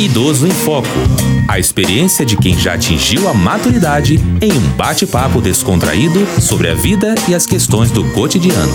[0.00, 0.86] Idoso em Foco.
[1.48, 7.16] A experiência de quem já atingiu a maturidade em um bate-papo descontraído sobre a vida
[7.28, 8.72] e as questões do cotidiano.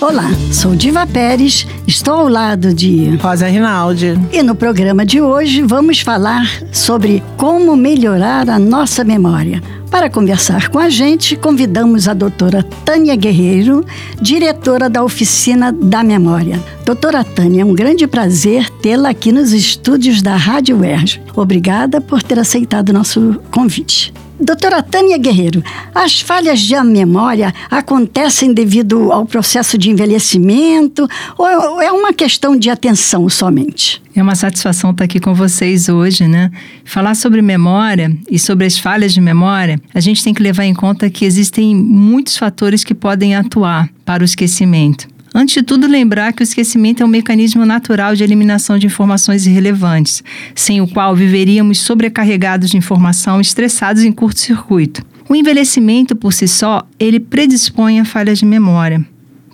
[0.00, 4.18] Olá, sou Diva Pérez, estou ao lado de Rosa Rinaldi.
[4.32, 9.62] E no programa de hoje vamos falar sobre como melhorar a nossa memória.
[9.90, 13.84] Para conversar com a gente, convidamos a doutora Tânia Guerreiro,
[14.20, 16.62] diretora da Oficina da Memória.
[16.84, 21.22] Doutora Tânia, é um grande prazer tê-la aqui nos estúdios da Rádio UERJ.
[21.34, 24.12] Obrigada por ter aceitado o nosso convite.
[24.40, 31.90] Doutora Tânia Guerreiro, as falhas de memória acontecem devido ao processo de envelhecimento ou é
[31.90, 34.00] uma questão de atenção somente?
[34.14, 36.52] É uma satisfação estar aqui com vocês hoje, né?
[36.84, 40.74] Falar sobre memória e sobre as falhas de memória, a gente tem que levar em
[40.74, 45.08] conta que existem muitos fatores que podem atuar para o esquecimento.
[45.34, 49.46] Antes de tudo, lembrar que o esquecimento é um mecanismo natural de eliminação de informações
[49.46, 50.22] irrelevantes,
[50.54, 55.04] sem o qual viveríamos sobrecarregados de informação, estressados em curto-circuito.
[55.28, 59.06] O envelhecimento por si só, ele predispõe a falhas de memória.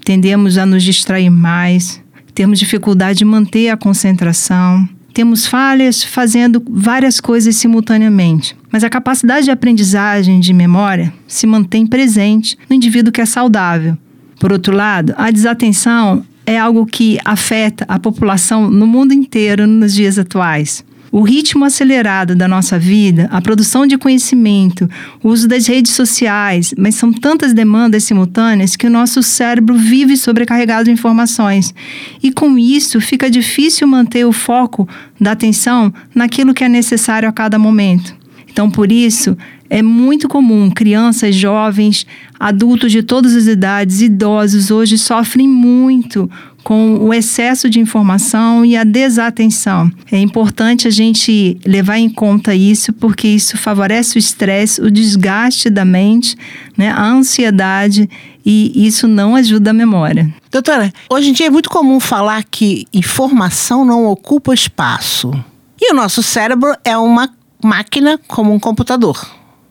[0.04, 2.00] Tendemos a nos distrair mais,
[2.34, 8.56] temos dificuldade de manter a concentração, temos falhas fazendo várias coisas simultaneamente.
[8.70, 13.96] Mas a capacidade de aprendizagem de memória se mantém presente no indivíduo que é saudável,
[14.38, 19.94] por outro lado, a desatenção é algo que afeta a população no mundo inteiro nos
[19.94, 20.84] dias atuais.
[21.10, 24.90] O ritmo acelerado da nossa vida, a produção de conhecimento,
[25.22, 30.16] o uso das redes sociais, mas são tantas demandas simultâneas que o nosso cérebro vive
[30.16, 31.72] sobrecarregado de informações.
[32.20, 34.88] E com isso, fica difícil manter o foco
[35.20, 38.23] da atenção naquilo que é necessário a cada momento.
[38.54, 39.36] Então, por isso,
[39.68, 42.06] é muito comum crianças, jovens,
[42.38, 46.30] adultos de todas as idades, idosos hoje sofrem muito
[46.62, 49.90] com o excesso de informação e a desatenção.
[50.10, 55.68] É importante a gente levar em conta isso, porque isso favorece o estresse, o desgaste
[55.68, 56.36] da mente,
[56.78, 58.08] né, a ansiedade
[58.46, 60.32] e isso não ajuda a memória.
[60.48, 65.32] Doutora, hoje em dia é muito comum falar que informação não ocupa espaço.
[65.80, 67.28] E o nosso cérebro é uma
[67.64, 69.18] máquina como um computador.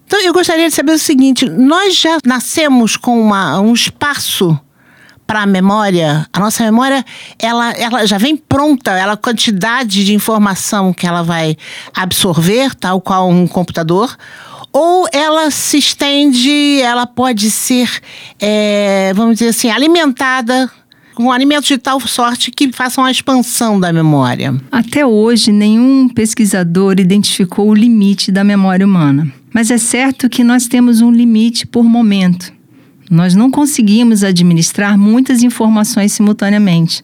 [0.06, 4.60] Então eu gostaria de saber o seguinte: nós já nascemos com uma, um espaço
[5.26, 7.04] para a memória, a nossa memória,
[7.40, 11.56] ela, ela já vem pronta, ela a quantidade de informação que ela vai
[11.96, 14.16] absorver, tal qual um computador,
[14.72, 17.90] ou ela se estende, ela pode ser,
[18.40, 20.70] é, vamos dizer assim, alimentada
[21.14, 24.56] com alimentos de tal sorte que façam a expansão da memória.
[24.72, 29.32] Até hoje, nenhum pesquisador identificou o limite da memória humana.
[29.54, 32.52] Mas é certo que nós temos um limite por momento.
[33.10, 37.04] Nós não conseguimos administrar muitas informações simultaneamente.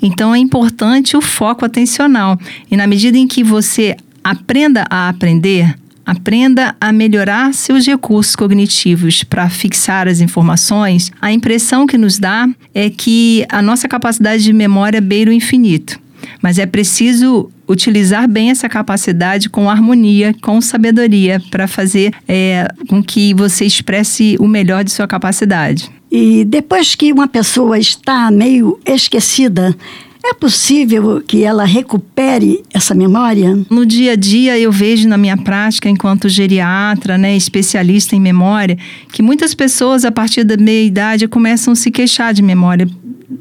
[0.00, 2.38] Então é importante o foco atencional.
[2.70, 5.74] E na medida em que você aprenda a aprender,
[6.10, 12.48] aprenda a melhorar seus recursos cognitivos para fixar as informações, a impressão que nos dá
[12.74, 16.00] é que a nossa capacidade de memória beira o infinito.
[16.42, 23.00] Mas é preciso utilizar bem essa capacidade com harmonia, com sabedoria, para fazer é, com
[23.00, 25.88] que você expresse o melhor de sua capacidade.
[26.10, 29.76] E depois que uma pessoa está meio esquecida,
[30.22, 33.58] é possível que ela recupere essa memória?
[33.70, 38.76] No dia a dia, eu vejo na minha prática, enquanto geriatra, né, especialista em memória,
[39.12, 42.88] que muitas pessoas, a partir da meia-idade, começam a se queixar de memória,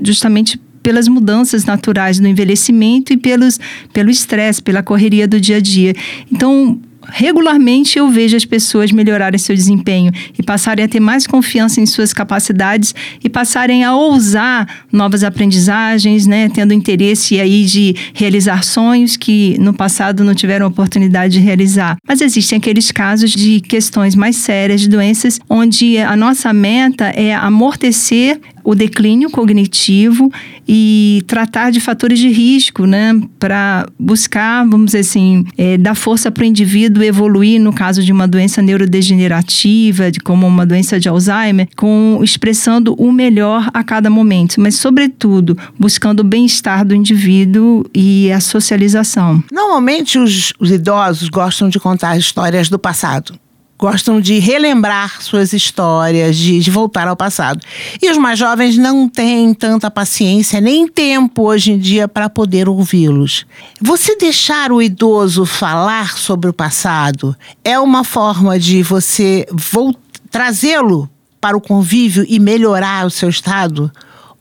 [0.02, 3.60] justamente pelas mudanças naturais do envelhecimento e pelos,
[3.94, 5.94] pelo estresse, pela correria do dia a dia.
[6.32, 6.80] Então,
[7.12, 11.86] regularmente eu vejo as pessoas melhorarem seu desempenho e passarem a ter mais confiança em
[11.86, 12.94] suas capacidades
[13.24, 19.74] e passarem a ousar novas aprendizagens, né, tendo interesse aí de realizar sonhos que no
[19.74, 21.98] passado não tiveram oportunidade de realizar.
[22.08, 27.34] Mas existem aqueles casos de questões mais sérias, de doenças onde a nossa meta é
[27.34, 30.32] amortecer o declínio cognitivo
[30.68, 36.32] e tratar de fatores de risco, né, para buscar, vamos dizer assim, é, dar força
[36.32, 41.10] para o indivíduo evoluir no caso de uma doença neurodegenerativa, de, como uma doença de
[41.10, 47.86] Alzheimer, com expressando o melhor a cada momento, mas sobretudo buscando o bem-estar do indivíduo
[47.94, 49.44] e a socialização.
[49.52, 53.34] Normalmente os, os idosos gostam de contar histórias do passado
[53.80, 57.62] gostam de relembrar suas histórias, de, de, voltar ao passado.
[58.02, 62.68] E os mais jovens não têm tanta paciência nem tempo hoje em dia para poder
[62.68, 63.46] ouvi-los.
[63.80, 67.34] Você deixar o idoso falar sobre o passado
[67.64, 69.48] é uma forma de você
[70.30, 71.10] trazê-lo
[71.40, 73.90] para o convívio e melhorar o seu estado?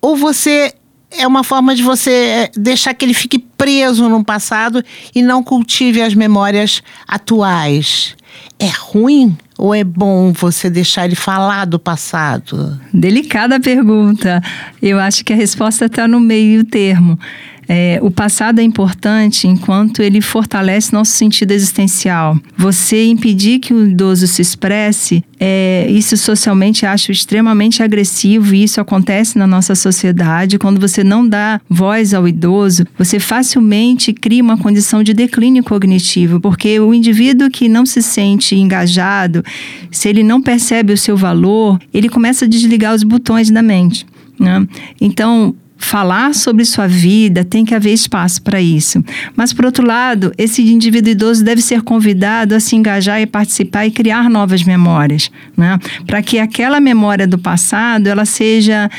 [0.00, 0.74] Ou você
[1.10, 4.84] é uma forma de você é, deixar que ele fique preso no passado
[5.14, 8.16] e não cultive as memórias atuais.
[8.58, 12.80] É ruim ou é bom você deixar ele falar do passado?
[12.92, 14.42] Delicada pergunta.
[14.82, 17.18] Eu acho que a resposta está no meio termo.
[17.68, 22.38] É, o passado é importante enquanto ele fortalece nosso sentido existencial.
[22.56, 28.80] Você impedir que o idoso se expresse, é, isso socialmente acho extremamente agressivo e isso
[28.80, 30.58] acontece na nossa sociedade.
[30.58, 36.40] Quando você não dá voz ao idoso, você facilmente cria uma condição de declínio cognitivo,
[36.40, 39.44] porque o indivíduo que não se sente engajado,
[39.90, 44.06] se ele não percebe o seu valor, ele começa a desligar os botões da mente.
[44.40, 44.66] Né?
[45.00, 49.02] Então, falar sobre sua vida, tem que haver espaço para isso.
[49.34, 53.86] Mas, por outro lado, esse indivíduo idoso deve ser convidado a se engajar e participar
[53.86, 55.78] e criar novas memórias, né?
[56.04, 58.90] para que aquela memória do passado ela seja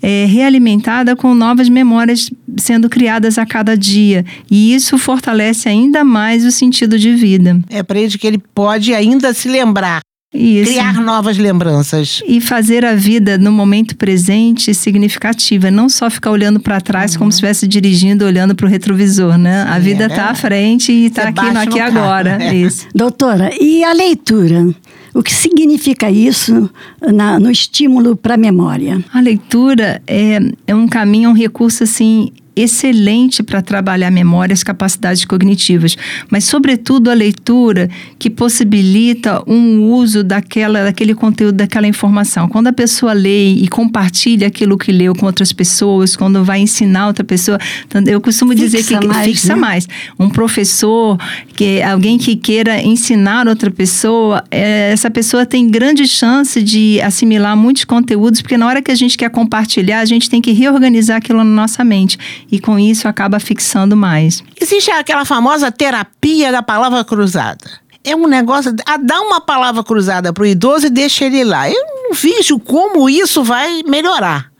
[0.00, 4.24] é, realimentada com novas memórias sendo criadas a cada dia.
[4.50, 7.60] E isso fortalece ainda mais o sentido de vida.
[7.68, 10.00] É para ele que ele pode ainda se lembrar
[10.32, 10.70] Isso.
[10.72, 12.22] Criar novas lembranças.
[12.26, 17.32] E fazer a vida no momento presente significativa, não só ficar olhando para trás como
[17.32, 19.62] se estivesse dirigindo, olhando para o retrovisor, né?
[19.62, 20.30] a Sim, vida é está verdade.
[20.32, 22.38] à frente e está aqui no aqui no carro, agora.
[22.42, 22.54] é.
[22.54, 22.86] Isso.
[22.94, 24.68] Doutora, e a leitura?
[25.14, 26.70] O que significa isso
[27.00, 29.02] na- no estímulo para a memória?
[29.12, 34.62] A leitura é, é um caminho, um recurso assim excelente para trabalhar a memória, as
[34.62, 35.96] capacidades cognitivas,
[36.28, 37.88] mas sobretudo a leitura
[38.18, 42.48] que possibilita um uso daquela, daquele conteúdo, daquela informação.
[42.48, 47.06] Quando a pessoa lê e compartilha aquilo que leu com outras pessoas, quando vai ensinar
[47.06, 49.60] outra pessoa, então, eu costumo dizer Fixa que mais, fixa né?
[49.60, 49.88] mais.
[50.18, 51.18] Um professor,
[51.54, 57.56] que alguém que queira ensinar outra pessoa, é, essa pessoa tem grande chance de assimilar
[57.56, 61.18] muitos conteúdos, porque na hora que a gente quer compartilhar, a gente tem que reorganizar
[61.18, 62.18] aquilo na nossa mente.
[62.50, 64.42] E com isso acaba fixando mais.
[64.60, 67.70] Existe aquela famosa terapia da palavra cruzada.
[68.02, 68.74] É um negócio.
[68.86, 71.68] Ah, dá uma palavra cruzada pro idoso e deixa ele lá.
[71.68, 74.50] Eu não vejo como isso vai melhorar.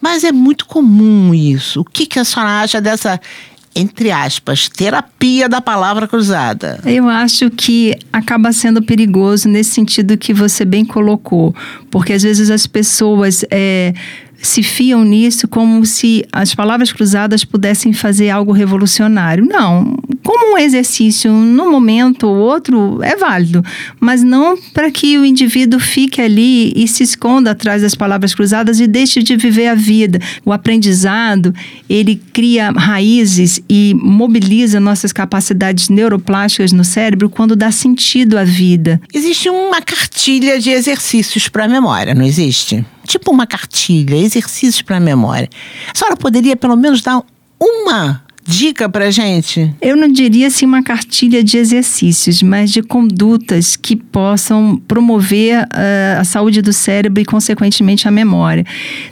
[0.00, 1.80] Mas é muito comum isso.
[1.80, 3.20] O que, que a senhora acha dessa,
[3.74, 6.80] entre aspas, terapia da palavra cruzada?
[6.84, 11.54] Eu acho que acaba sendo perigoso nesse sentido que você bem colocou,
[11.90, 13.94] porque às vezes as pessoas é,
[14.46, 19.44] se fiam nisso como se as palavras cruzadas pudessem fazer algo revolucionário.
[19.44, 23.64] Não, como um exercício num momento ou outro é válido,
[24.00, 28.80] mas não para que o indivíduo fique ali e se esconda atrás das palavras cruzadas
[28.80, 30.18] e deixe de viver a vida.
[30.44, 31.54] O aprendizado,
[31.88, 39.00] ele cria raízes e mobiliza nossas capacidades neuroplásticas no cérebro quando dá sentido à vida.
[39.12, 42.84] Existe uma cartilha de exercícios para a memória, não existe?
[43.06, 45.48] Tipo uma cartilha, exercícios para a memória.
[45.92, 47.22] A senhora poderia pelo menos dar
[47.58, 49.74] uma dica para gente?
[49.82, 56.16] Eu não diria assim uma cartilha de exercícios, mas de condutas que possam promover eh,
[56.18, 58.64] a saúde do cérebro e, consequentemente, a memória.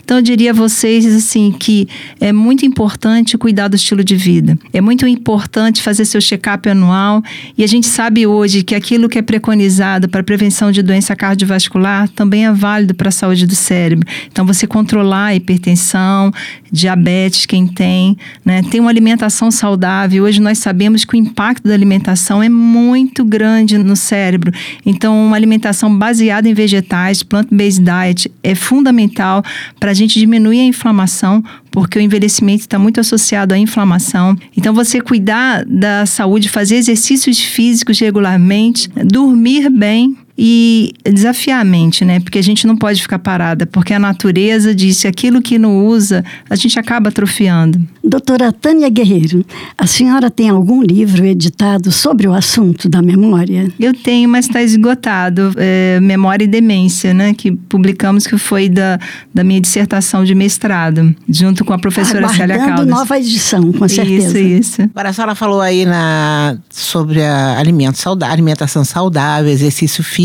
[0.03, 1.87] Então, eu diria a vocês assim que
[2.19, 4.57] é muito importante cuidar do estilo de vida.
[4.71, 7.21] É muito importante fazer seu check-up anual
[7.57, 12.07] e a gente sabe hoje que aquilo que é preconizado para prevenção de doença cardiovascular
[12.09, 14.07] também é válido para a saúde do cérebro.
[14.31, 16.31] Então, você controlar a hipertensão,
[16.71, 18.61] diabetes, quem tem, né?
[18.63, 20.23] Tem uma alimentação saudável.
[20.23, 24.51] Hoje nós sabemos que o impacto da alimentação é muito grande no cérebro.
[24.85, 29.43] Então, uma alimentação baseada em vegetais, plant-based diet, é fundamental
[29.79, 34.35] para a gente diminuir a inflamação, porque o envelhecimento está muito associado à inflamação.
[34.55, 42.03] Então, você cuidar da saúde, fazer exercícios físicos regularmente, dormir bem e desafiar a mente,
[42.03, 42.19] né?
[42.19, 46.25] Porque a gente não pode ficar parada, porque a natureza disse aquilo que não usa,
[46.49, 47.81] a gente acaba atrofiando.
[48.03, 49.45] Doutora Tânia Guerreiro,
[49.77, 53.71] a senhora tem algum livro editado sobre o assunto da memória?
[53.79, 55.53] Eu tenho, mas está esgotado.
[55.55, 57.33] É, Memória e Demência, né?
[57.33, 58.99] Que publicamos que foi da,
[59.33, 62.87] da minha dissertação de mestrado, junto com a professora Célia Aguardando Caldas.
[62.87, 64.37] nova edição, com certeza.
[64.37, 64.81] Isso, isso.
[64.81, 70.24] Agora, a senhora falou aí na, sobre a alimento saudável, alimentação saudável, exercício físico.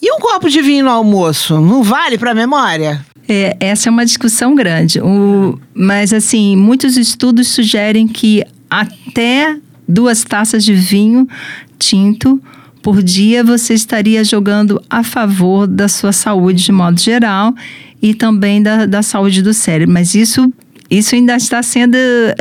[0.00, 3.04] E um copo de vinho no almoço, não vale para a memória?
[3.28, 5.00] É, essa é uma discussão grande.
[5.00, 9.56] O, mas, assim, muitos estudos sugerem que até
[9.88, 11.26] duas taças de vinho
[11.78, 12.40] tinto
[12.82, 17.54] por dia você estaria jogando a favor da sua saúde de modo geral
[18.02, 19.94] e também da, da saúde do cérebro.
[19.94, 20.52] Mas isso.
[20.98, 21.96] Isso ainda está sendo,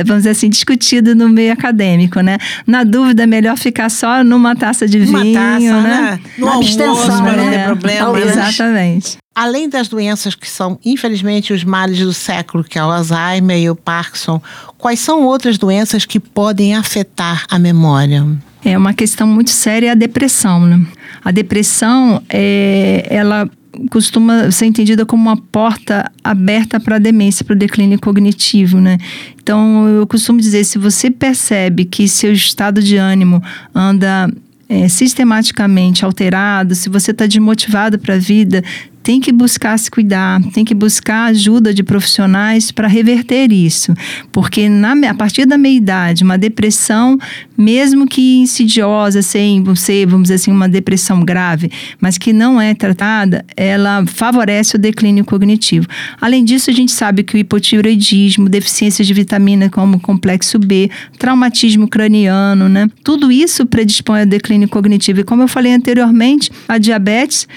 [0.06, 2.38] vamos dizer assim, discutido no meio acadêmico, né?
[2.68, 5.82] Na dúvida, é melhor ficar só numa taça de Uma vinho, taça, né?
[5.82, 6.20] né?
[6.38, 8.00] No Uma almoço, abstenção, para não ter problema.
[8.06, 8.36] Talvez.
[8.36, 8.48] né?
[8.48, 9.18] Exatamente.
[9.36, 13.70] Além das doenças que são, infelizmente, os males do século, que é o Alzheimer e
[13.70, 14.40] o Parkinson,
[14.78, 18.24] quais são outras doenças que podem afetar a memória?
[18.64, 20.86] É uma questão muito séria a depressão, né?
[21.26, 23.50] A depressão, é, ela
[23.90, 28.98] costuma ser entendida como uma porta aberta para a demência, para o declínio cognitivo, né?
[29.42, 33.42] Então, eu costumo dizer, se você percebe que seu estado de ânimo
[33.74, 34.30] anda
[34.70, 38.64] é, sistematicamente alterado, se você está desmotivado para a vida,
[39.04, 43.94] tem que buscar se cuidar, tem que buscar ajuda de profissionais para reverter isso.
[44.32, 47.18] Porque na, a partir da meia-idade, uma depressão,
[47.58, 51.70] mesmo que insidiosa, sem você, vamos dizer assim, uma depressão grave,
[52.00, 55.86] mas que não é tratada, ela favorece o declínio cognitivo.
[56.22, 61.90] Além disso, a gente sabe que o hipotiroidismo, deficiência de vitamina como complexo B, traumatismo
[61.90, 62.88] craniano, né?
[63.04, 65.20] Tudo isso predispõe ao declínio cognitivo.
[65.20, 67.48] E como eu falei anteriormente, a diabetes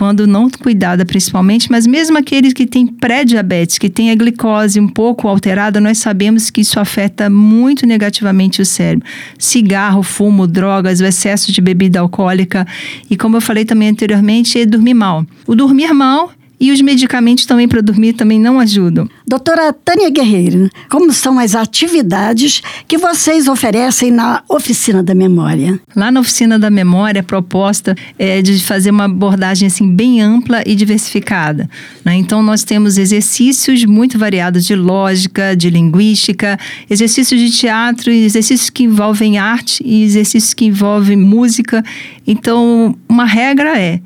[0.00, 4.88] quando não cuidada principalmente, mas mesmo aqueles que têm pré-diabetes, que têm a glicose um
[4.88, 9.06] pouco alterada, nós sabemos que isso afeta muito negativamente o cérebro.
[9.38, 12.66] Cigarro, fumo, drogas, o excesso de bebida alcoólica
[13.10, 15.26] e como eu falei também anteriormente, é dormir mal.
[15.46, 19.08] O dormir mal e os medicamentos também para dormir também não ajudam.
[19.26, 25.80] Doutora Tânia Guerreiro, como são as atividades que vocês oferecem na Oficina da Memória?
[25.96, 30.62] Lá na Oficina da Memória, a proposta é de fazer uma abordagem assim bem ampla
[30.66, 31.68] e diversificada.
[32.04, 32.16] Né?
[32.16, 38.84] Então, nós temos exercícios muito variados de lógica, de linguística, exercícios de teatro, exercícios que
[38.84, 41.82] envolvem arte e exercícios que envolvem música.
[42.26, 44.00] Então, uma regra é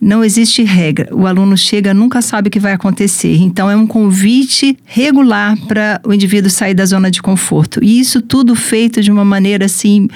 [0.00, 1.14] não existe regra.
[1.14, 3.36] O aluno chega, nunca sabe o que vai acontecer.
[3.36, 7.82] Então, é um convite regular para o indivíduo sair da zona de conforto.
[7.82, 10.08] E isso tudo feito de uma maneira assim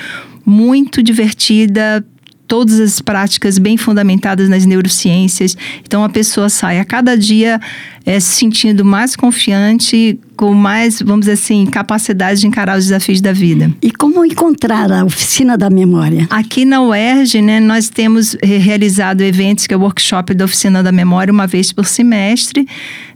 [0.44, 2.04] muito divertida,
[2.50, 5.56] todas as práticas bem fundamentadas nas neurociências.
[5.84, 7.60] Então a pessoa sai a cada dia
[8.04, 13.20] é, se sentindo mais confiante, com mais, vamos dizer assim, capacidade de encarar os desafios
[13.20, 13.70] da vida.
[13.82, 16.26] E como encontrar a oficina da memória?
[16.30, 20.90] Aqui na UERJ, né, nós temos realizado eventos que é o workshop da oficina da
[20.90, 22.66] memória uma vez por semestre.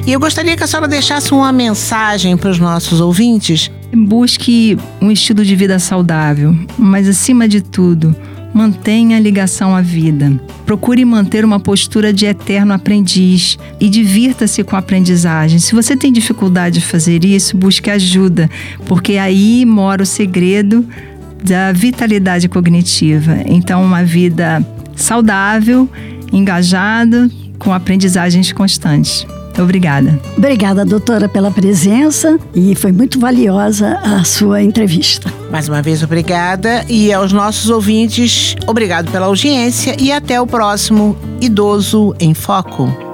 [0.07, 3.73] e eu gostaria que a senhora deixasse uma mensagem para os nossos ouvintes.
[3.93, 8.15] Busque um estilo de vida saudável, mas acima de tudo,
[8.53, 10.33] mantenha a ligação à vida.
[10.67, 15.59] Procure manter uma postura de eterno aprendiz e divirta-se com a aprendizagem.
[15.59, 18.51] Se você tem dificuldade de fazer isso, busque ajuda,
[18.87, 20.87] porque aí mora o segredo
[21.43, 23.39] da vitalidade cognitiva.
[23.47, 24.65] Então, uma vida
[24.95, 25.89] saudável,
[26.33, 29.27] engajada, com aprendizagens constantes.
[29.61, 30.19] Obrigada.
[30.37, 35.33] Obrigada, doutora, pela presença e foi muito valiosa a sua entrevista.
[35.51, 36.85] Mais uma vez, obrigada.
[36.89, 43.10] E aos nossos ouvintes, obrigado pela audiência e até o próximo Idoso em Foco.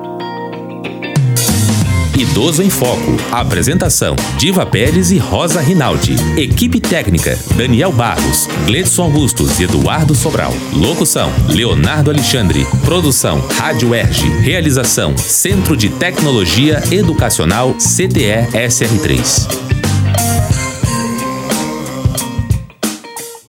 [2.16, 3.16] Idoso em Foco.
[3.30, 6.16] Apresentação: Diva Pérez e Rosa Rinaldi.
[6.36, 10.54] Equipe técnica: Daniel Barros, Gledson Augustos e Eduardo Sobral.
[10.72, 12.66] Locução: Leonardo Alexandre.
[12.84, 14.28] Produção: Rádio Erge.
[14.40, 19.75] Realização: Centro de Tecnologia Educacional CTE SR3.